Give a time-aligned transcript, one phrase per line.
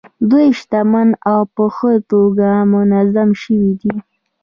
[0.29, 3.93] دوی شتمن او په ښه توګه منظم شوي دي.